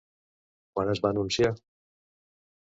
[0.79, 1.53] Quan es va anunciar?